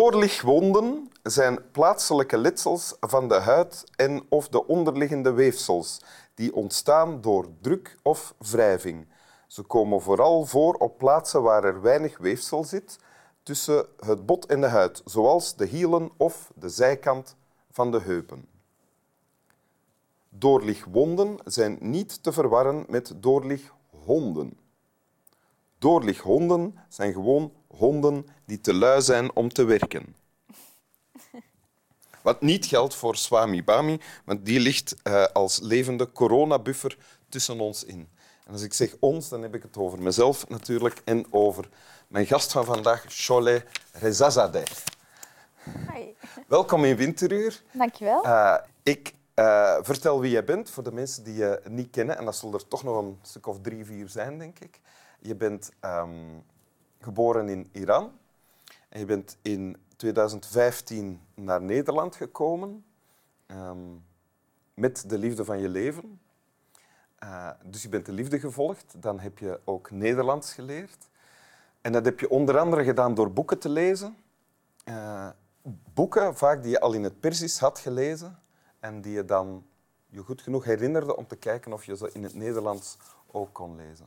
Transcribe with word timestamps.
Doorlichtwonden 0.00 1.10
zijn 1.22 1.70
plaatselijke 1.70 2.38
letsels 2.38 2.96
van 3.00 3.28
de 3.28 3.34
huid 3.34 3.84
en 3.96 4.22
of 4.28 4.48
de 4.48 4.66
onderliggende 4.66 5.32
weefsels 5.32 6.00
die 6.34 6.54
ontstaan 6.54 7.20
door 7.20 7.48
druk 7.60 7.98
of 8.02 8.34
wrijving. 8.38 9.08
Ze 9.46 9.62
komen 9.62 10.00
vooral 10.00 10.44
voor 10.44 10.74
op 10.74 10.98
plaatsen 10.98 11.42
waar 11.42 11.64
er 11.64 11.80
weinig 11.80 12.18
weefsel 12.18 12.64
zit 12.64 12.98
tussen 13.42 13.86
het 13.98 14.26
bot 14.26 14.46
en 14.46 14.60
de 14.60 14.66
huid, 14.66 15.02
zoals 15.04 15.56
de 15.56 15.66
hielen 15.66 16.10
of 16.16 16.52
de 16.54 16.68
zijkant 16.68 17.36
van 17.70 17.90
de 17.90 18.00
heupen. 18.00 18.48
Doorlichtwonden 20.28 21.38
zijn 21.44 21.78
niet 21.80 22.22
te 22.22 22.32
verwarren 22.32 22.84
met 22.88 23.12
doorlichthonden. 23.16 24.58
Doorlichthonden 25.78 26.78
zijn 26.88 27.12
gewoon 27.12 27.52
honden 27.80 28.26
die 28.44 28.60
te 28.60 28.74
lui 28.74 29.02
zijn 29.02 29.34
om 29.34 29.48
te 29.48 29.64
werken. 29.64 30.14
Wat 32.22 32.40
niet 32.40 32.66
geldt 32.66 32.94
voor 32.94 33.16
Swami 33.16 33.64
Bami, 33.64 34.00
want 34.24 34.44
die 34.44 34.60
ligt 34.60 34.96
uh, 35.04 35.24
als 35.32 35.60
levende 35.60 36.12
coronabuffer 36.12 36.96
tussen 37.28 37.60
ons 37.60 37.84
in. 37.84 38.08
En 38.46 38.52
als 38.52 38.62
ik 38.62 38.72
zeg 38.72 38.96
ons, 38.98 39.28
dan 39.28 39.42
heb 39.42 39.54
ik 39.54 39.62
het 39.62 39.76
over 39.76 40.02
mezelf 40.02 40.48
natuurlijk 40.48 41.00
en 41.04 41.26
over 41.30 41.68
mijn 42.08 42.26
gast 42.26 42.52
van 42.52 42.64
vandaag, 42.64 43.04
Chole 43.08 43.64
Rezazadeh. 43.92 44.66
Hi. 45.92 46.04
Welkom 46.48 46.84
in 46.84 46.96
Winteruur. 46.96 47.62
Dankjewel. 47.72 48.24
Uh, 48.24 48.56
ik 48.82 49.14
uh, 49.34 49.76
vertel 49.80 50.20
wie 50.20 50.30
jij 50.30 50.44
bent 50.44 50.70
voor 50.70 50.82
de 50.82 50.92
mensen 50.92 51.24
die 51.24 51.34
je 51.34 51.60
niet 51.68 51.90
kennen. 51.90 52.18
En 52.18 52.24
dat 52.24 52.36
zullen 52.36 52.54
er 52.54 52.68
toch 52.68 52.82
nog 52.82 52.96
een 52.96 53.18
stuk 53.22 53.46
of 53.46 53.60
drie, 53.60 53.84
vier 53.84 54.08
zijn, 54.08 54.38
denk 54.38 54.58
ik. 54.58 54.80
Je 55.20 55.34
bent 55.34 55.70
um, 55.80 56.44
geboren 57.00 57.48
in 57.48 57.68
Iran. 57.72 58.12
En 58.88 58.98
je 58.98 59.06
bent 59.06 59.36
in 59.42 59.76
2015 59.96 61.20
naar 61.34 61.62
Nederland 61.62 62.16
gekomen. 62.16 62.84
Um, 63.46 64.04
met 64.74 65.08
de 65.08 65.18
liefde 65.18 65.44
van 65.44 65.58
je 65.58 65.68
leven. 65.68 66.20
Uh, 67.22 67.50
dus 67.64 67.82
je 67.82 67.88
bent 67.88 68.06
de 68.06 68.12
liefde 68.12 68.40
gevolgd. 68.40 68.94
Dan 68.96 69.20
heb 69.20 69.38
je 69.38 69.60
ook 69.64 69.90
Nederlands 69.90 70.52
geleerd. 70.52 71.08
En 71.80 71.92
dat 71.92 72.04
heb 72.04 72.20
je 72.20 72.30
onder 72.30 72.58
andere 72.58 72.84
gedaan 72.84 73.14
door 73.14 73.32
boeken 73.32 73.58
te 73.58 73.68
lezen. 73.68 74.16
Uh, 74.84 75.28
boeken 75.94 76.36
vaak 76.36 76.62
die 76.62 76.70
je 76.70 76.80
al 76.80 76.92
in 76.92 77.02
het 77.02 77.20
Persisch 77.20 77.58
had 77.58 77.78
gelezen 77.78 78.38
en 78.80 79.00
die 79.00 79.12
je 79.12 79.24
dan 79.24 79.64
je 80.06 80.20
goed 80.20 80.42
genoeg 80.42 80.64
herinnerde 80.64 81.16
om 81.16 81.26
te 81.26 81.36
kijken 81.36 81.72
of 81.72 81.84
je 81.84 81.96
ze 81.96 82.10
in 82.12 82.22
het 82.22 82.34
Nederlands 82.34 82.96
ook 83.26 83.52
kon 83.52 83.76
lezen. 83.76 84.06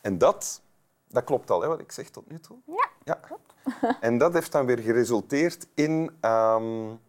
En 0.00 0.18
dat, 0.18 0.62
dat 1.08 1.24
klopt 1.24 1.50
al, 1.50 1.60
hè, 1.60 1.68
wat 1.68 1.80
ik 1.80 1.92
zeg 1.92 2.10
tot 2.10 2.30
nu 2.30 2.38
toe. 2.38 2.56
Ja, 2.64 2.88
ja. 3.04 3.14
klopt. 3.14 3.54
En 4.00 4.18
dat 4.18 4.32
heeft 4.32 4.52
dan 4.52 4.66
weer 4.66 4.78
geresulteerd 4.78 5.68
in 5.74 6.10
um, 6.20 7.00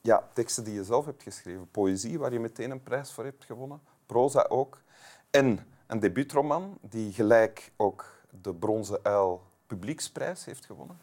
ja, 0.00 0.28
teksten 0.32 0.64
die 0.64 0.74
je 0.74 0.84
zelf 0.84 1.04
hebt 1.04 1.22
geschreven. 1.22 1.70
Poëzie, 1.70 2.18
waar 2.18 2.32
je 2.32 2.40
meteen 2.40 2.70
een 2.70 2.82
prijs 2.82 3.12
voor 3.12 3.24
hebt 3.24 3.44
gewonnen. 3.44 3.80
Proza 4.06 4.46
ook. 4.48 4.82
En 5.30 5.66
een 5.86 6.00
debuutroman 6.00 6.78
die 6.80 7.12
gelijk 7.12 7.72
ook 7.76 8.04
de 8.42 8.54
Bronzen 8.54 8.98
Uil 9.02 9.42
Publieksprijs 9.66 10.44
heeft 10.44 10.66
gewonnen. 10.66 10.98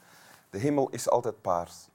De 0.50 0.58
hemel 0.58 0.90
is 0.90 1.10
altijd 1.10 1.42
paars. 1.42 1.90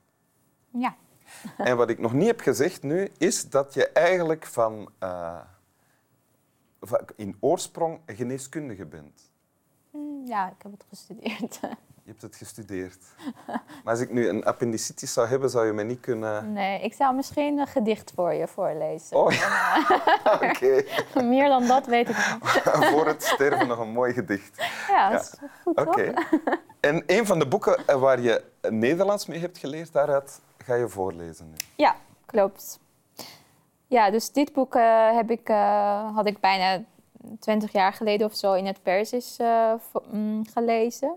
Ja. 0.69 0.97
En 1.57 1.77
wat 1.77 1.91
ik 1.91 1.99
nog 1.99 2.13
niet 2.13 2.27
heb 2.27 2.41
gezegd 2.41 2.83
nu, 2.83 3.11
is 3.19 3.51
dat 3.51 3.75
je 3.75 3.89
eigenlijk 3.89 4.47
van, 4.47 4.92
uh, 5.03 5.41
in 7.17 7.37
oorsprong 7.41 8.01
geneeskundige 8.07 8.87
bent. 8.87 9.32
Ja, 10.25 10.49
ik 10.49 10.63
heb 10.63 10.73
het 10.73 10.85
gestudeerd. 10.89 11.61
Je 12.05 12.11
hebt 12.11 12.23
het 12.23 12.37
gestudeerd. 12.37 12.99
Maar 13.47 13.93
als 13.93 14.01
ik 14.01 14.11
nu 14.11 14.29
een 14.29 14.45
appendicitis 14.45 15.13
zou 15.13 15.29
hebben, 15.29 15.51
zou 15.51 15.67
je 15.67 15.73
mij 15.73 15.85
niet 15.85 16.01
kunnen... 16.01 16.53
Nee, 16.53 16.83
ik 16.83 16.95
zou 16.95 17.15
misschien 17.15 17.59
een 17.59 17.67
gedicht 17.67 18.13
voor 18.15 18.33
je 18.33 18.49
voorlezen. 18.49 19.17
Oh 19.17 19.33
ja, 19.33 19.77
oké. 20.43 20.85
Meer 21.23 21.49
dan 21.49 21.67
dat 21.67 21.87
weet 21.87 22.09
ik 22.09 22.17
niet. 22.17 22.85
voor 22.91 23.07
het 23.07 23.23
sterven 23.23 23.67
nog 23.67 23.79
een 23.79 23.93
mooi 23.93 24.13
gedicht. 24.13 24.65
Ja, 24.89 25.11
dat 25.11 25.21
is 25.21 25.49
goed, 25.63 25.79
Oké. 25.79 26.13
En 26.81 27.03
een 27.07 27.27
van 27.27 27.39
de 27.39 27.49
boeken 27.49 28.01
waar 28.01 28.21
je 28.21 28.45
Nederlands 28.71 29.27
mee 29.27 29.39
hebt 29.39 29.59
geleerd, 29.59 29.93
daaruit 29.93 30.41
ga 30.59 30.75
je 30.75 30.89
voorlezen 30.89 31.49
nu. 31.49 31.57
Ja, 31.77 31.97
klopt. 32.27 32.81
Ja, 33.87 34.11
dus 34.11 34.33
dit 34.33 34.53
boek 34.53 34.75
uh, 34.75 35.15
heb 35.15 35.31
ik, 35.31 35.49
uh, 35.49 36.15
had 36.15 36.27
ik 36.27 36.41
bijna 36.41 36.83
twintig 37.39 37.73
jaar 37.73 37.93
geleden 37.93 38.27
of 38.27 38.35
zo 38.35 38.53
in 38.53 38.67
het 38.67 38.83
Persisch 38.83 39.39
uh, 39.39 39.75
gelezen. 40.53 41.15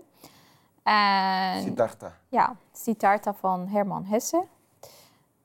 En, 0.82 1.62
Siddhartha. 1.62 2.12
Ja, 2.28 2.56
Siddhartha 2.72 3.34
van 3.34 3.66
Herman 3.66 4.04
Hesse. 4.04 4.44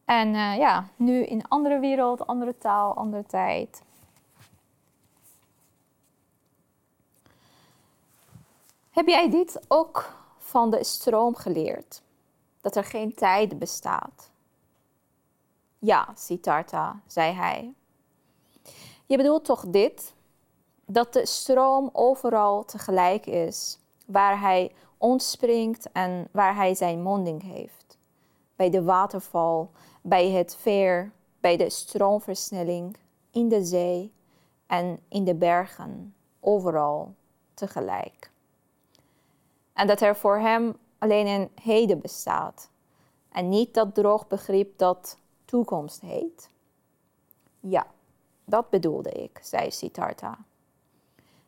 En 0.05 0.33
ja, 0.57 0.85
nu 0.95 1.23
in 1.23 1.47
andere 1.47 1.79
wereld, 1.79 2.27
andere 2.27 2.57
taal, 2.57 2.95
andere 2.95 3.25
tijd. 3.25 3.81
Heb 8.91 9.07
jij 9.07 9.29
dit 9.29 9.61
ook 9.67 10.15
van 10.37 10.69
de 10.69 10.83
stroom 10.83 11.35
geleerd? 11.35 12.01
dat 12.61 12.75
er 12.75 12.83
geen 12.83 13.13
tijd 13.13 13.59
bestaat. 13.59 14.29
Ja, 15.79 16.09
Siddhartha, 16.15 17.01
zei 17.07 17.33
hij. 17.33 17.73
Je 19.05 19.17
bedoelt 19.17 19.45
toch 19.45 19.65
dit? 19.67 20.13
Dat 20.91 21.13
de 21.13 21.25
stroom 21.25 21.89
overal 21.93 22.65
tegelijk 22.65 23.25
is, 23.25 23.79
waar 24.05 24.39
hij 24.39 24.71
ontspringt 24.97 25.91
en 25.91 26.27
waar 26.31 26.55
hij 26.55 26.75
zijn 26.75 27.01
monding 27.01 27.43
heeft. 27.43 27.97
Bij 28.55 28.69
de 28.69 28.83
waterval, 28.83 29.71
bij 30.01 30.29
het 30.29 30.55
veer, 30.55 31.11
bij 31.39 31.57
de 31.57 31.69
stroomversnelling, 31.69 32.97
in 33.31 33.49
de 33.49 33.63
zee 33.63 34.13
en 34.67 34.99
in 35.07 35.23
de 35.23 35.35
bergen, 35.35 36.15
overal 36.39 37.13
tegelijk. 37.53 38.31
En 39.73 39.87
dat 39.87 40.01
er 40.01 40.15
voor 40.15 40.37
hem 40.37 40.77
alleen 40.97 41.27
een 41.27 41.51
heden 41.61 42.01
bestaat 42.01 42.69
en 43.29 43.49
niet 43.49 43.73
dat 43.73 43.95
droog 43.95 44.27
begrip 44.27 44.77
dat 44.77 45.17
toekomst 45.45 46.01
heet? 46.01 46.49
Ja, 47.59 47.87
dat 48.45 48.69
bedoelde 48.69 49.11
ik, 49.11 49.39
zei 49.43 49.71
Siddhartha. 49.71 50.37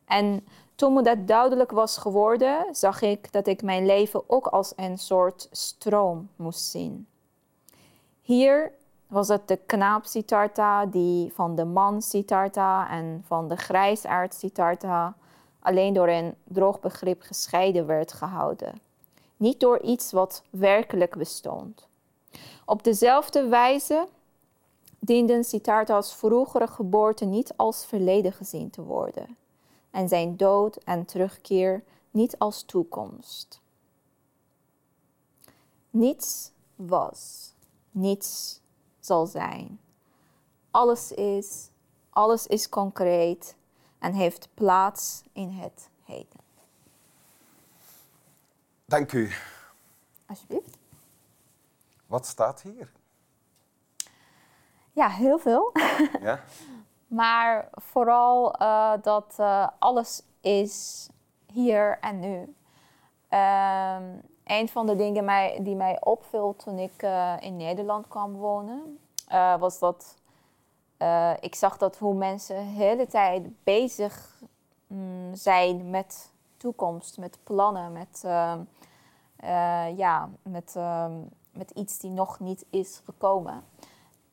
En 0.06 0.48
toen 0.76 0.94
me 0.94 1.02
dat 1.02 1.28
duidelijk 1.28 1.72
was 1.72 1.98
geworden, 1.98 2.66
zag 2.72 3.02
ik 3.02 3.32
dat 3.32 3.48
ik 3.48 3.62
mijn 3.62 3.86
leven 3.86 4.24
ook 4.28 4.48
als 4.48 4.74
een 4.76 4.98
soort 4.98 5.48
stroom 5.52 6.30
moest 6.36 6.66
zien. 6.66 7.08
Hier 8.22 8.72
was 9.08 9.28
het 9.28 9.48
de 9.48 9.60
knaap 9.66 10.06
Siddhartha 10.06 10.86
die 10.86 11.34
van 11.34 11.56
de 11.56 11.66
man 11.66 12.02
Siddhartha 12.02 12.90
en 12.90 13.24
van 13.28 13.48
de 13.48 13.56
grijsaard 13.56 14.34
Siddhartha 14.34 15.16
alleen 15.60 15.94
door 15.94 16.08
een 16.08 16.36
droog 16.44 16.80
begrip 16.80 17.22
gescheiden 17.22 17.86
werd 17.86 18.14
gehouden 18.14 18.82
niet 19.44 19.60
door 19.60 19.82
iets 19.82 20.12
wat 20.12 20.44
werkelijk 20.50 21.16
bestond. 21.16 21.88
Op 22.66 22.84
dezelfde 22.84 23.48
wijze 23.48 24.08
dienden 25.00 25.44
Siddhartha's 25.44 26.16
vroegere 26.16 26.68
geboorte 26.68 27.26
niet 27.26 27.54
als 27.56 27.86
verleden 27.86 28.34
gezien 28.34 28.70
te 28.70 28.82
worden 28.82 29.38
en 29.94 30.08
zijn 30.08 30.38
dood 30.38 30.76
en 30.76 31.06
terugkeer 31.06 31.84
niet 32.12 32.38
als 32.38 32.64
toekomst. 32.64 33.62
Niets 35.90 36.52
was, 36.76 37.54
niets 37.92 38.60
zal 39.00 39.26
zijn. 39.26 39.80
Alles 40.72 41.12
is, 41.12 41.70
alles 42.10 42.48
is 42.48 42.70
concreet 42.70 43.56
en 44.00 44.14
heeft 44.14 44.48
plaats 44.54 45.24
in 45.34 45.50
het 45.50 45.90
heden. 46.04 46.40
Dank 48.86 49.12
u. 49.12 49.32
Alsjeblieft. 50.26 50.78
Wat 52.06 52.28
staat 52.28 52.62
hier? 52.62 52.92
Ja, 54.92 55.10
heel 55.10 55.40
veel. 55.40 55.72
Ja? 56.22 56.44
maar 57.14 57.70
vooral 57.72 58.62
uh, 58.62 58.94
dat 59.02 59.36
uh, 59.40 59.68
alles 59.80 60.24
is 60.42 61.08
hier 61.52 61.98
en 62.00 62.20
nu. 62.20 62.56
Um, 63.30 64.22
een 64.44 64.70
van 64.70 64.86
de 64.86 64.96
dingen 64.96 65.26
mij, 65.26 65.60
die 65.62 65.76
mij 65.76 65.98
opviel 66.02 66.56
toen 66.56 66.80
ik 66.80 67.04
uh, 67.04 67.34
in 67.40 67.58
Nederland 67.58 68.08
kwam 68.08 68.34
wonen, 68.34 69.00
was 69.60 69.80
dat 69.80 70.22
ik 71.40 71.56
zag 71.56 71.78
dat 71.78 71.98
hoe 71.98 72.14
mensen 72.14 72.56
de 72.56 72.62
hele 72.62 73.08
tijd 73.08 73.64
bezig 73.64 74.42
mm, 74.88 75.36
zijn 75.36 75.90
met 75.90 76.32
toekomst, 76.58 77.18
met 77.18 77.38
plannen, 77.44 77.92
met, 77.92 78.24
uh, 78.26 79.98
ja, 79.98 80.30
met, 80.42 80.74
uh, 80.78 81.06
met 81.52 81.72
iets 81.72 82.00
die 82.00 82.12
nog 82.12 82.40
niet 82.40 82.66
is 82.70 83.02
gekomen. 83.06 83.64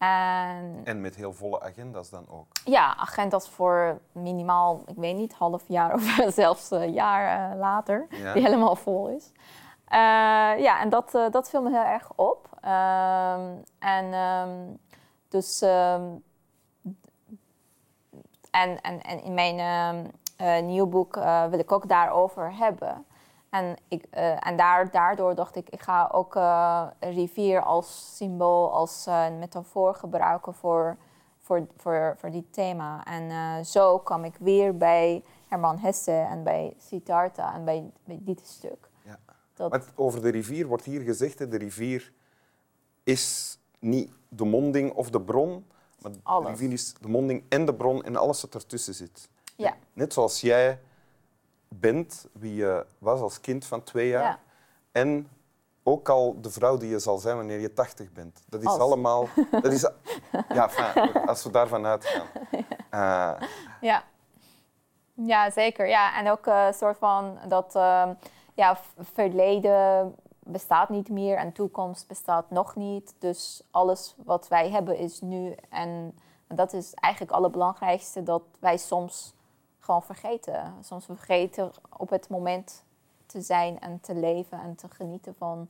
En, 0.00 0.80
en 0.84 1.00
met 1.00 1.16
heel 1.16 1.32
volle 1.32 1.62
agenda's 1.62 2.10
dan 2.10 2.24
ook? 2.28 2.46
Ja, 2.64 2.96
agenda's 2.96 3.48
voor 3.48 4.00
minimaal, 4.12 4.82
ik 4.86 4.96
weet 4.96 5.16
niet, 5.16 5.32
half 5.32 5.62
jaar 5.66 5.94
of 5.94 6.02
zelfs 6.42 6.70
een 6.70 6.92
jaar 6.92 7.56
later, 7.56 8.06
die 8.08 8.42
helemaal 8.42 8.76
vol 8.76 9.08
is. 9.08 9.32
Eh, 9.84 9.98
ja, 10.58 10.80
en 10.80 10.88
dat, 10.88 11.14
eh, 11.14 11.30
dat 11.30 11.50
viel 11.50 11.62
me 11.62 11.70
heel 11.70 11.92
erg 11.92 12.12
op. 12.14 12.48
Ehm, 12.60 13.54
en 13.78 14.12
ehm, 14.12 14.50
dus... 15.28 15.60
ehm, 15.60 16.02
en, 18.50 18.80
en, 18.80 19.02
en 19.02 19.22
in 19.22 19.34
mijn 19.34 19.58
eh, 20.40 20.62
nieuw 20.62 20.86
boek 20.86 21.16
eh, 21.16 21.44
wil 21.46 21.58
ik 21.58 21.72
ook 21.72 21.88
daarover 21.88 22.56
hebben. 22.56 23.06
En, 23.50 23.76
ik, 23.88 24.06
eh, 24.10 24.46
en 24.46 24.56
daar, 24.56 24.90
daardoor 24.90 25.34
dacht 25.34 25.56
ik, 25.56 25.68
ik 25.70 25.82
ga 25.82 26.08
ook 26.12 26.34
een 26.34 27.12
rivier 27.12 27.62
als 27.62 28.16
symbool, 28.16 28.72
als 28.72 29.06
eh, 29.06 29.30
metafoor 29.38 29.94
gebruiken 29.94 30.54
voor, 30.54 30.96
voor, 31.38 31.66
voor, 31.76 32.14
voor 32.18 32.30
dit 32.30 32.52
thema. 32.52 33.04
En 33.04 33.66
zo 33.66 33.98
kwam 33.98 34.24
ik 34.24 34.36
weer 34.40 34.76
bij 34.76 35.24
Herman 35.48 35.78
Hesse 35.78 36.12
en 36.12 36.42
bij 36.42 36.74
Siddhartha 36.78 37.54
en 37.54 37.64
bij, 37.64 37.90
bij 38.04 38.18
dit 38.20 38.46
stuk. 38.46 38.88
Ja. 39.04 39.18
Dat, 39.54 39.70
Maar 39.70 39.82
over 39.94 40.22
de 40.22 40.28
rivier 40.28 40.66
wordt 40.66 40.84
hier 40.84 41.00
gezegd, 41.00 41.38
de 41.38 41.56
rivier 41.58 42.12
is 43.02 43.58
niet 43.78 44.10
de 44.28 44.44
monding 44.44 44.92
of 44.92 45.10
de 45.10 45.20
bron, 45.20 45.66
maar 46.02 46.12
Alles. 46.22 46.44
de 46.44 46.50
rivier 46.50 46.72
is 46.72 46.94
de 46.94 47.08
monding 47.08 47.44
en 47.48 47.64
de 47.64 47.74
bron 47.74 48.02
en 48.02 48.16
alles 48.16 48.42
wat 48.42 48.54
ertussen 48.54 48.94
zit. 48.94 49.28
ja, 49.56 49.76
Net 49.92 50.12
zoals 50.12 50.40
jij 50.40 50.80
bent, 51.74 52.26
wie 52.32 52.54
je 52.54 52.86
was 52.98 53.20
als 53.20 53.40
kind 53.40 53.66
van 53.66 53.82
twee 53.82 54.08
jaar. 54.08 54.22
Ja. 54.22 54.38
En 54.92 55.28
ook 55.82 56.08
al 56.08 56.40
de 56.40 56.50
vrouw 56.50 56.76
die 56.76 56.90
je 56.90 56.98
zal 56.98 57.18
zijn 57.18 57.36
wanneer 57.36 57.60
je 57.60 57.72
tachtig 57.72 58.12
bent. 58.12 58.42
Dat 58.48 58.60
is 58.60 58.66
Als. 58.66 58.78
allemaal... 58.78 59.28
Dat 59.62 59.72
is, 59.72 59.90
ja, 60.48 60.68
fijn, 60.68 61.26
als 61.26 61.44
we 61.44 61.50
daarvan 61.50 61.86
uitgaan. 61.86 62.26
Eh, 62.90 63.32
Ja. 63.80 64.02
ja, 65.14 65.50
zeker. 65.50 65.88
Ja, 65.88 66.18
en 66.18 66.30
ook 66.30 66.46
een 66.46 66.74
soort 66.74 66.98
van 66.98 67.38
dat 67.48 67.74
ehm, 67.74 68.14
ja, 68.54 68.78
verleden 68.98 70.14
bestaat 70.38 70.88
niet 70.88 71.08
meer 71.08 71.36
en 71.36 71.52
toekomst 71.52 72.06
bestaat 72.06 72.50
nog 72.50 72.76
niet. 72.76 73.14
Dus 73.18 73.62
alles 73.70 74.14
wat 74.24 74.48
wij 74.48 74.70
hebben 74.70 74.96
is 74.96 75.20
nu. 75.20 75.54
En 75.68 76.18
dat 76.48 76.72
is 76.72 76.94
eigenlijk 76.94 77.32
het 77.32 77.40
allerbelangrijkste 77.40 78.22
dat 78.22 78.42
wij 78.58 78.76
soms 78.76 79.34
gewoon 79.90 80.16
vergeten. 80.16 80.74
Soms 80.80 81.04
vergeten 81.04 81.72
op 81.96 82.10
het 82.10 82.28
moment 82.28 82.84
te 83.26 83.40
zijn 83.40 83.80
en 83.80 84.00
te 84.00 84.14
leven 84.14 84.60
en 84.60 84.74
te 84.74 84.88
genieten 84.88 85.34
van 85.38 85.68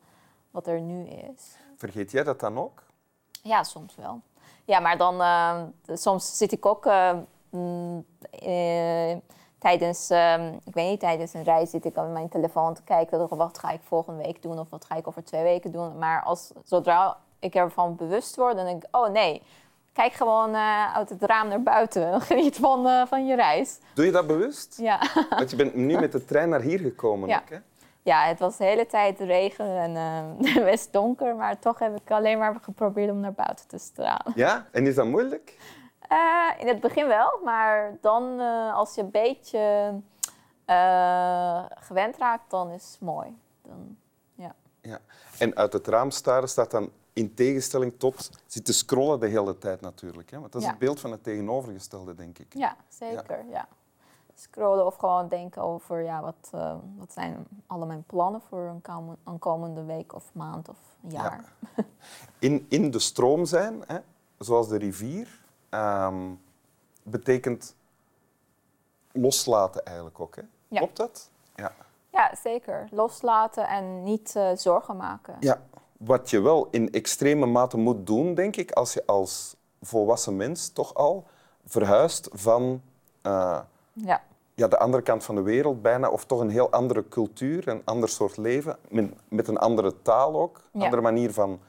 wat 0.50 0.66
er 0.66 0.80
nu 0.80 1.06
is. 1.06 1.56
vergeet 1.76 2.10
jij 2.10 2.22
dat 2.22 2.40
dan 2.40 2.58
ook? 2.58 2.82
Ja, 3.42 3.62
soms 3.62 3.96
wel. 3.96 4.20
Ja, 4.64 4.80
maar 4.80 4.96
dan 4.96 5.20
eh, 5.20 5.62
soms 5.96 6.36
zit 6.36 6.52
ik 6.52 6.66
ook 6.66 6.86
eh, 6.86 7.12
mm, 7.50 8.04
eh, 8.30 9.16
tijdens, 9.58 10.10
ehm, 10.10 10.52
ik 10.64 10.74
weet 10.74 10.90
niet, 10.90 11.00
tijdens 11.00 11.34
een 11.34 11.42
reis 11.42 11.70
zit 11.70 11.84
ik 11.84 11.96
aan 11.96 12.12
mijn 12.12 12.28
telefoon 12.28 12.74
te 12.74 12.82
kijken. 12.82 13.36
Wat 13.36 13.58
ga 13.58 13.70
ik 13.70 13.80
volgende 13.82 14.22
week 14.22 14.42
doen 14.42 14.58
of 14.58 14.70
wat 14.70 14.84
ga 14.84 14.94
ik 14.94 15.06
over 15.06 15.24
twee 15.24 15.42
weken 15.42 15.72
doen? 15.72 15.98
Maar 15.98 16.22
als, 16.22 16.52
zodra 16.64 17.16
ik 17.38 17.54
ervan 17.54 17.96
bewust 17.96 18.36
word, 18.36 18.56
dan 18.56 18.64
denk 18.64 18.84
ik, 18.84 18.96
oh 18.96 19.08
nee, 19.08 19.42
kijk 20.00 20.12
gewoon 20.12 20.54
eh, 20.54 20.96
uit 20.96 21.08
het 21.08 21.22
raam 21.22 21.48
naar 21.48 21.62
buiten. 21.62 22.20
Geniet 22.30 22.56
van, 22.56 22.86
eh, 22.86 23.06
van 23.06 23.26
je 23.26 23.34
reis. 23.34 23.78
Doe 23.94 24.04
je 24.04 24.12
dat 24.12 24.26
bewust? 24.26 24.78
Ja. 24.80 25.00
Want 25.30 25.50
je 25.50 25.56
bent 25.56 25.74
nu 25.74 25.98
met 25.98 26.12
de 26.12 26.24
trein 26.24 26.48
naar 26.48 26.60
hier 26.60 26.78
gekomen. 26.78 27.28
Ja. 27.28 27.40
Ook, 27.40 27.48
hè? 27.48 27.58
ja, 28.02 28.24
het 28.24 28.38
was 28.38 28.56
de 28.56 28.64
hele 28.64 28.86
tijd 28.86 29.20
regen 29.20 29.76
en 29.76 29.96
eh, 29.96 30.64
best 30.70 30.92
donker. 30.92 31.36
Maar 31.36 31.58
toch 31.58 31.78
heb 31.78 32.00
ik 32.00 32.10
alleen 32.10 32.38
maar 32.38 32.58
geprobeerd 32.62 33.10
om 33.10 33.20
naar 33.20 33.32
buiten 33.32 33.68
te 33.68 33.78
stralen. 33.78 34.32
ja? 34.34 34.66
En 34.72 34.86
is 34.86 34.94
dat 34.94 35.06
moeilijk? 35.06 35.58
In 36.58 36.66
het 36.66 36.80
begin 36.80 37.06
wel, 37.06 37.40
maar 37.44 37.96
dan 38.00 38.40
als 38.72 38.94
je 38.94 39.00
een 39.00 39.10
beetje 39.10 39.94
gewend 41.74 42.16
raakt, 42.16 42.50
dan 42.50 42.70
is 42.70 42.90
het 42.90 43.00
mooi. 43.00 43.38
Dan, 43.62 43.96
ja. 44.34 44.54
Ja. 44.80 44.98
En 45.38 45.56
uit 45.56 45.72
het 45.72 45.86
raam 45.86 46.10
staren 46.10 46.48
staat 46.48 46.70
dan 46.70 46.90
in 47.20 47.34
tegenstelling 47.34 47.92
tot 47.98 48.30
zitten 48.46 48.74
scrollen 48.74 49.20
de 49.20 49.26
hele 49.26 49.58
tijd 49.58 49.80
natuurlijk. 49.80 50.30
Hè? 50.30 50.38
Want 50.40 50.52
dat 50.52 50.60
is 50.60 50.66
Ja. 50.66 50.72
het 50.72 50.80
beeld 50.80 51.00
van 51.00 51.10
het 51.10 51.22
tegenovergestelde, 51.22 52.14
denk 52.14 52.38
ik. 52.38 52.54
ja, 52.54 52.76
zeker. 52.88 53.44
Ja. 53.50 53.68
Scrollen 54.34 54.86
of 54.86 54.96
gewoon 54.96 55.28
denken 55.28 55.62
over 55.62 56.02
ja, 56.02 56.20
wat, 56.22 56.50
eh, 56.52 56.76
wat 56.98 57.12
zijn 57.12 57.46
alle 57.66 57.86
mijn 57.86 58.02
plannen 58.06 58.40
voor 58.48 58.60
een, 58.60 58.82
kom- 58.82 59.16
een 59.24 59.38
komende 59.38 59.84
week 59.84 60.14
of 60.14 60.30
maand 60.34 60.68
of 60.68 60.76
jaar. 61.00 61.52
In, 62.38 62.66
in 62.68 62.90
de 62.90 62.98
stroom 62.98 63.44
zijn, 63.44 63.82
hè, 63.86 63.98
zoals 64.38 64.68
de 64.68 64.76
rivier, 64.78 65.40
ehm, 65.68 66.30
betekent 67.02 67.74
loslaten 69.12 69.84
eigenlijk 69.84 70.20
ook. 70.20 70.36
Hè? 70.36 70.42
Ja. 70.68 70.78
Klopt 70.78 70.96
dat? 70.96 71.30
Ja. 71.54 71.72
Ja, 72.10 72.34
zeker. 72.42 72.88
Loslaten 72.90 73.68
en 73.68 74.02
niet 74.02 74.36
eh, 74.36 74.50
zorgen 74.56 74.96
maken. 74.96 75.36
ja. 75.40 75.60
Wat 76.04 76.30
je 76.30 76.40
wel 76.40 76.68
in 76.70 76.90
extreme 76.92 77.46
mate 77.46 77.76
moet 77.76 78.06
doen, 78.06 78.34
denk 78.34 78.56
ik, 78.56 78.70
als 78.72 78.92
je 78.94 79.02
als 79.06 79.56
volwassen 79.82 80.36
mens 80.36 80.72
toch 80.72 80.94
al 80.94 81.26
verhuist 81.66 82.28
van 82.32 82.82
eh, 83.22 83.58
Ja. 83.92 84.22
ja, 84.54 84.68
de 84.68 84.78
andere 84.78 85.02
kant 85.02 85.24
van 85.24 85.34
de 85.34 85.42
wereld 85.42 85.82
bijna, 85.82 86.08
of 86.10 86.24
toch 86.24 86.40
een 86.40 86.50
heel 86.50 86.70
andere 86.70 87.08
cultuur, 87.08 87.68
een 87.68 87.82
ander 87.84 88.08
soort 88.08 88.36
leven, 88.36 88.78
met, 88.88 89.12
met 89.28 89.48
een 89.48 89.58
andere 89.58 90.02
taal 90.02 90.40
ook, 90.40 90.60
Ja. 90.72 90.84
andere 90.84 91.02
manier 91.02 91.32
van, 91.32 91.60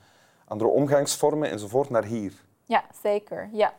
andere 0.48 0.70
omgangsvormen 0.70 1.50
enzovoort, 1.50 1.90
naar 1.90 2.04
hier. 2.06 2.34
Ja, 2.66 2.84
zeker. 3.02 3.50
Ja. 3.52 3.74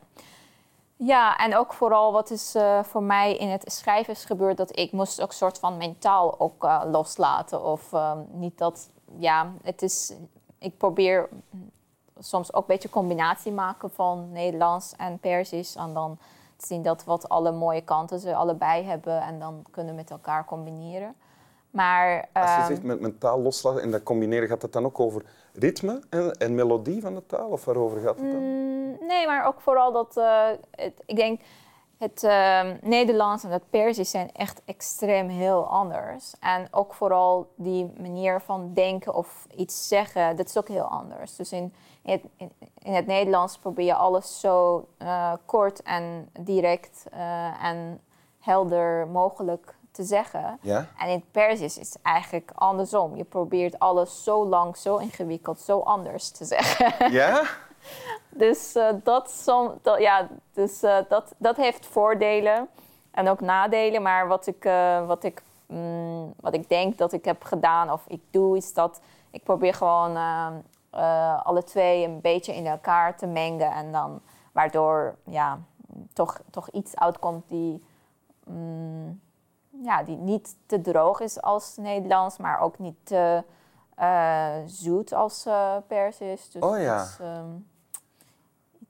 Ja, 0.97 1.37
en 1.37 1.57
ook 1.57 1.73
vooral 1.73 2.13
wat 2.13 2.31
is 2.31 2.55
eh, 2.55 2.83
voor 2.83 3.03
mij 3.03 3.37
in 3.37 3.49
het 3.49 3.73
schrijven 3.73 4.13
is 4.13 4.25
gebeurd, 4.25 4.57
dat 4.57 4.79
ik 4.79 4.93
moest 4.93 5.23
ook 5.23 5.33
soort 5.33 5.59
van 5.59 5.77
mentaal 5.77 6.41
ook 6.41 6.65
eh, 6.65 6.83
loslaten. 6.91 7.65
Of 7.65 7.93
ehm, 7.93 8.19
niet 8.31 8.59
dat, 8.59 8.91
ja, 9.19 9.53
het 9.63 9.83
is, 9.83 10.13
ik 10.63 10.77
probeer 10.77 11.29
soms 12.19 12.53
ook 12.53 12.61
een 12.61 12.67
beetje 12.67 12.91
combinatie 12.91 13.53
maken 13.53 13.91
van 13.91 14.33
Nederlands 14.33 14.95
en 14.97 15.19
Persisch. 15.19 15.77
En 15.77 15.95
dan 15.95 16.19
te 16.57 16.67
zien 16.67 16.83
dat 16.83 17.05
wat 17.05 17.29
alle 17.29 17.53
mooie 17.53 17.83
kanten 17.83 18.19
ze 18.21 18.35
allebei 18.35 18.85
hebben 18.85 19.21
en 19.21 19.39
dan 19.39 19.65
kunnen 19.71 19.95
met 19.95 20.11
elkaar 20.11 20.45
combineren. 20.45 21.15
Maar, 21.71 22.29
Als 22.33 22.51
je 22.51 22.57
ehm, 22.57 22.67
zegt 22.67 22.83
met 22.83 23.01
mentaal 23.01 23.41
loslaten 23.41 23.83
en 23.83 23.91
dat 23.91 24.03
combineren, 24.03 24.49
gaat 24.49 24.63
het 24.63 24.73
dan 24.73 24.85
ook 24.85 25.01
over 25.01 25.25
ritme 25.53 26.03
en, 26.11 26.33
en 26.33 26.55
melodie 26.55 27.01
van 27.01 27.15
de 27.15 27.27
taal? 27.27 27.49
Of 27.49 27.65
waarover 27.65 28.01
gaat 28.01 28.21
het 28.21 28.31
dan? 28.31 28.41
Mm, 28.41 28.97
nee, 29.07 29.27
maar 29.27 29.47
ook 29.47 29.61
vooral 29.61 29.93
dat 29.93 30.17
eh, 30.17 30.47
het, 30.71 31.03
ik 31.07 31.17
denk 31.17 31.41
het 32.03 32.25
ehm, 32.25 32.77
Nederlands 32.81 33.45
en 33.45 33.51
het 33.51 33.71
Persisch 33.71 34.11
zijn 34.11 34.33
echt 34.33 34.63
extreem 34.65 35.29
heel 35.29 35.67
anders. 35.67 36.35
En 36.41 36.69
ook 36.71 36.95
vooral 36.95 37.53
die 37.57 37.93
manier 38.01 38.41
van 38.41 38.71
denken 38.75 39.15
of 39.15 39.47
iets 39.57 39.89
zeggen, 39.89 40.37
dat 40.37 40.49
is 40.49 40.59
ook 40.59 40.69
heel 40.69 40.85
anders. 40.85 41.37
Dus 41.37 41.53
in, 41.53 41.75
in, 42.03 42.13
het, 42.13 42.23
in, 42.37 42.53
in 42.79 42.95
het 42.95 43.07
Nederlands 43.07 43.59
probeer 43.59 43.85
je 43.85 43.95
alles 43.95 44.41
zo 44.41 44.87
eh, 44.99 45.33
kort 45.45 45.83
en 45.83 46.31
direct 46.41 47.07
eh, 47.13 47.65
en 47.65 48.01
helder 48.39 49.07
mogelijk 49.07 49.75
te 49.91 50.03
zeggen. 50.03 50.59
Ja? 50.63 50.89
En 50.99 51.09
in 51.09 51.15
het 51.15 51.31
Persisch 51.31 51.79
is 51.79 51.93
het 51.93 52.03
eigenlijk 52.03 52.51
andersom. 52.55 53.17
Je 53.17 53.25
probeert 53.25 53.79
alles 53.79 54.25
zo 54.25 54.47
lang, 54.47 54.77
zo 54.77 54.97
ingewikkeld, 54.97 55.61
zo 55.61 55.79
anders 55.79 56.31
te 56.31 56.45
zeggen. 56.45 57.13
Ja? 57.13 57.43
Dus, 58.35 58.75
eh, 58.75 58.89
dat, 59.03 59.31
som, 59.31 59.79
dat, 59.83 60.01
ja, 60.01 60.29
dus 60.53 60.83
eh, 60.83 60.97
dat, 61.09 61.35
dat 61.39 61.57
heeft 61.57 61.87
voordelen 61.87 62.69
en 63.11 63.29
ook 63.29 63.41
nadelen. 63.41 64.03
Maar 64.03 64.29
wat 64.29 64.47
ik, 64.47 64.65
eh, 64.65 65.07
wat, 65.07 65.25
ik, 65.25 65.43
mm, 65.67 66.35
wat 66.41 66.55
ik 66.55 66.69
denk 66.69 66.99
dat 66.99 67.13
ik 67.13 67.25
heb 67.25 67.43
gedaan 67.45 67.91
of 67.91 68.05
ik 68.07 68.21
doe, 68.31 68.57
is 68.57 68.75
dat 68.75 69.01
ik 69.31 69.43
probeer 69.43 69.75
gewoon 69.75 70.17
alle 71.43 71.65
twee 71.65 72.05
een 72.05 72.21
beetje 72.21 72.55
in 72.55 72.67
elkaar 72.67 73.17
te 73.17 73.27
mengen. 73.27 73.73
En 73.73 73.93
dan 73.93 74.21
waardoor 74.53 75.17
ja, 75.25 75.59
toch, 76.13 76.41
toch 76.51 76.69
iets 76.71 76.97
uitkomt 76.97 77.49
die, 77.49 77.85
mm, 78.45 79.21
ja, 79.83 80.03
die 80.03 80.17
niet 80.17 80.57
te 80.67 80.81
droog 80.81 81.21
is 81.21 81.43
als 81.43 81.77
Nederlands, 81.77 82.37
maar 82.37 82.61
ook 82.61 82.79
niet 82.79 82.97
te 83.03 83.43
zoet 84.67 85.13
als 85.13 85.47
eh 85.47 85.77
Persisch. 85.87 86.51
Dus 86.51 86.63
Oh 86.63 86.81
ja. 86.81 87.07
ehm, 87.21 87.47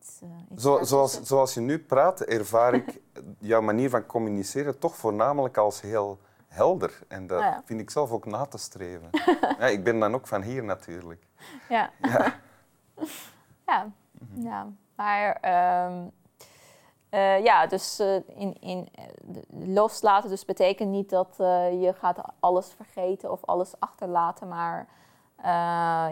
iets, 0.03 0.21
eh, 0.23 0.29
iets 0.51 0.63
Zo, 0.63 0.85
zoals, 0.85 1.23
zoals 1.23 1.55
je 1.55 1.61
nu 1.61 1.79
praat, 1.79 2.21
ervaar 2.21 2.75
ik 2.75 3.01
jouw 3.39 3.61
manier 3.61 3.91
van 3.91 4.07
communiceren 4.07 4.79
toch 4.79 4.97
voornamelijk 4.97 5.57
als 5.57 5.81
heel 5.81 6.19
helder. 6.49 6.99
En 7.09 7.27
dat 7.27 7.41
Ah, 7.41 7.45
ja. 7.45 7.63
vind 7.65 7.81
ik 7.81 7.91
zelf 7.91 8.11
ook 8.11 8.27
na 8.27 8.47
te 8.47 8.59
streven. 8.59 9.09
ja, 9.59 9.67
ik 9.67 9.85
ben 9.85 9.99
dan 9.99 10.15
ook 10.15 10.27
van 10.27 10.43
hier 10.43 10.65
natuurlijk. 10.65 11.27
Ja. 11.69 11.91
Ja. 12.01 12.35
ja. 13.67 13.91
ja. 14.35 14.67
Maar 14.97 15.39
ehm, 15.41 16.07
eh, 17.09 17.45
ja, 17.45 17.67
dus 17.67 17.99
eh, 17.99 18.15
in, 18.27 18.61
in, 18.61 18.89
loslaten 19.49 20.31
dus 20.31 20.45
betekent 20.45 20.91
niet 20.91 21.11
dat 21.11 21.35
je 21.81 21.95
gaat 21.99 22.19
alles 22.41 22.73
vergeten 22.77 23.31
of 23.31 23.45
alles 23.45 23.73
achterlaten, 23.79 24.49
maar 24.49 24.87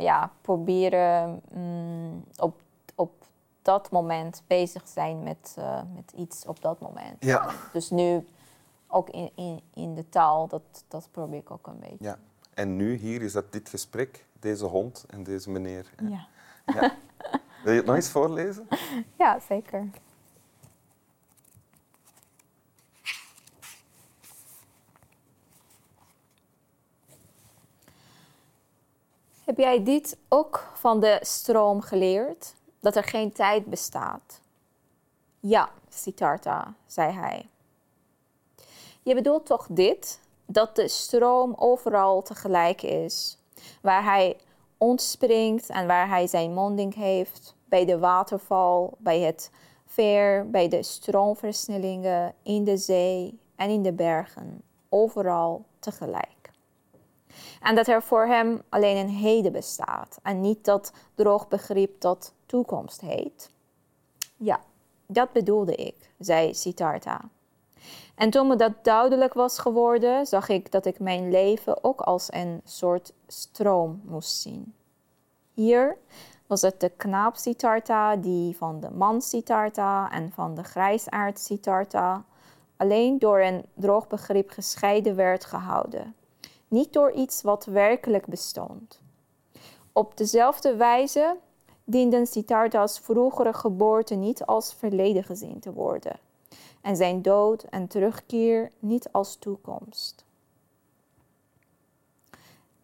ja, 0.01 0.31
proberen 0.41 1.43
mm, 1.55 2.25
op 2.37 2.61
dat 3.63 3.91
moment 3.91 4.43
bezig 4.47 4.89
zijn 4.89 5.23
met, 5.23 5.55
eh, 5.59 5.83
met 5.95 6.13
iets 6.17 6.47
op 6.47 6.63
dat 6.63 6.81
moment. 6.81 7.25
Ja. 7.25 7.53
Dus 7.73 7.91
nu 7.91 8.27
ook 8.87 9.11
in, 9.11 9.31
in, 9.35 9.61
in 9.75 9.95
de 9.95 10.09
taal, 10.09 10.49
dat, 10.49 10.85
dat 10.89 11.09
probeer 11.11 11.39
ik 11.39 11.51
ook 11.51 11.67
een 11.67 11.79
beetje. 11.79 11.97
Ja. 12.01 12.19
en 12.55 12.77
nu 12.77 12.95
hier 12.95 13.23
is 13.23 13.33
dat 13.33 13.53
dit 13.53 13.69
gesprek, 13.69 14.27
deze 14.33 14.65
hond 14.65 15.05
en 15.09 15.23
deze 15.23 15.51
meneer. 15.51 15.91
Ja, 16.09 16.27
Ja. 16.67 16.93
Wil 17.65 17.73
je 17.73 17.79
het 17.79 17.87
nog 17.87 17.97
eens 17.97 18.09
voorlezen? 18.09 18.69
ja 19.19 19.39
zeker. 19.49 19.91
Heb 29.45 29.59
jij 29.59 29.85
dit 29.85 30.17
ook 30.29 30.71
van 30.75 31.01
de 31.01 31.19
stroom 31.21 31.81
geleerd? 31.81 32.55
Dat 32.81 32.97
er 32.97 33.05
geen 33.05 33.33
tijd 33.33 33.67
bestaat? 33.67 34.41
Ja, 35.41 35.71
Siddhartha, 35.89 36.75
zei 36.87 37.13
hij. 37.13 37.47
Je 39.03 39.15
bedoelt 39.15 39.47
toch 39.47 39.67
dit? 39.71 40.21
Dat 40.47 40.77
de 40.77 40.89
stroom 40.89 41.55
overal 41.57 42.23
tegelijk 42.23 42.83
is. 42.83 43.39
Waar 43.83 44.05
hij 44.05 44.37
ontspringt 44.79 45.69
en 45.69 45.87
waar 45.87 46.09
hij 46.09 46.27
zijn 46.27 46.55
monding 46.55 46.95
heeft. 46.95 47.55
Bij 47.65 47.85
de 47.85 47.99
waterval, 47.99 48.95
bij 48.99 49.21
het 49.21 49.51
veer, 49.87 50.51
bij 50.51 50.69
de 50.69 50.83
stroomversnellingen, 50.83 52.35
in 52.43 52.65
de 52.65 52.77
zee 52.77 53.39
en 53.57 53.71
in 53.71 53.83
de 53.83 53.93
bergen. 53.93 54.63
Overal 54.89 55.65
tegelijk. 55.79 56.40
En 57.61 57.75
dat 57.75 57.87
er 57.87 58.03
voor 58.03 58.27
hem 58.27 58.63
alleen 58.69 58.97
een 58.97 59.09
heden 59.09 59.53
bestaat 59.53 60.19
en 60.23 60.41
niet 60.41 60.65
dat 60.65 60.93
droog 61.15 61.49
begrip 61.49 62.01
dat 62.01 62.33
toekomst 62.47 63.01
heet. 63.01 63.51
Ja, 64.37 64.61
dat 65.07 65.33
bedoelde 65.33 65.75
ik, 65.75 66.11
zei 66.19 66.55
Siddhartha. 66.55 67.21
En 68.15 68.31
toen 68.31 68.47
me 68.47 68.57
dat 68.57 68.73
duidelijk 68.83 69.35
was 69.35 69.59
geworden, 69.59 70.27
zag 70.27 70.49
ik 70.49 70.73
dat 70.73 70.87
ik 70.87 70.99
mijn 70.99 71.31
leven 71.31 71.85
ook 71.85 72.01
als 72.01 72.33
een 72.33 72.61
soort 72.65 73.13
stroom 73.27 74.01
moest 74.05 74.41
zien. 74.41 74.75
Hier 75.55 75.97
was 76.47 76.63
het 76.63 76.81
de 76.81 76.89
knaap 76.89 77.37
Siddhartha 77.37 78.17
die 78.17 78.57
van 78.57 78.81
de 78.81 78.91
man 78.91 79.23
Siddhartha 79.23 80.11
en 80.11 80.33
van 80.33 80.55
de 80.55 80.65
grijsaard 80.65 81.39
Siddhartha 81.39 82.25
alleen 82.77 83.19
door 83.19 83.41
een 83.41 83.65
droog 83.75 84.07
begrip 84.07 84.51
gescheiden 84.51 85.17
werd 85.17 85.45
gehouden 85.45 86.15
niet 86.71 86.93
door 86.93 87.13
iets 87.13 87.43
wat 87.43 87.65
werkelijk 87.65 88.27
bestond. 88.27 89.01
Op 89.93 90.17
dezelfde 90.17 90.77
wijze 90.77 91.37
dienden 91.85 92.27
Siddhartha's 92.27 92.99
vroegere 92.99 93.53
geboorte 93.53 94.15
niet 94.15 94.45
als 94.45 94.75
verleden 94.75 95.25
gezien 95.25 95.61
te 95.61 95.73
worden 95.73 96.19
en 96.81 96.97
zijn 96.97 97.23
dood 97.23 97.63
en 97.63 97.87
terugkeer 97.87 98.73
niet 98.79 99.13
als 99.13 99.37
toekomst. 99.37 100.25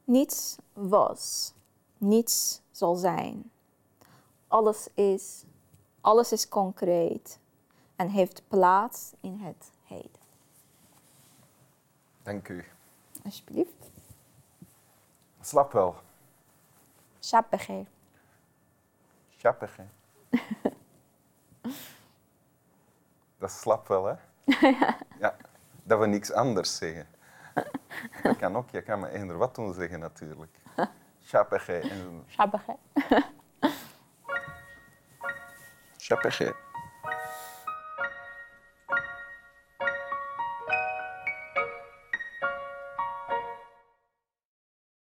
Niets 0.05 0.57
was, 0.73 1.52
niets 1.99 2.61
zal 2.71 2.95
zijn. 2.95 3.50
Alles 4.49 4.88
is, 4.95 5.45
alles 6.00 6.33
is 6.33 6.49
concreet 6.49 7.38
en 7.97 8.09
heeft 8.09 8.43
plaats 8.49 9.12
in 9.21 9.38
het 9.40 9.71
heden. 9.85 10.25
Dank 12.23 12.49
u. 12.49 12.64
Alsjeblieft. 13.26 13.90
Slap 15.40 15.73
wel. 15.73 15.97
Shapege. 17.21 17.87
Chappig, 19.37 19.76
hè? 19.76 19.85
Dat 23.38 23.50
is 23.50 23.61
slap 23.61 23.88
wel, 23.88 24.04
hè? 24.04 24.14
ja. 25.21 25.37
Dat 25.83 25.99
we 25.99 26.06
niks 26.06 26.33
anders 26.33 26.76
zeggen. 26.76 27.06
Dat 28.23 28.37
kan 28.37 28.56
ook. 28.56 28.71
Je 28.71 28.83
kan 28.83 29.00
me 29.00 29.09
eender 29.09 29.37
wat 29.37 29.54
doen 29.54 29.75
zeggen, 29.75 29.99
natuurlijk. 29.99 30.56
Shapege. 31.23 31.83
Chappig, 32.26 32.66
hè? 32.66 32.73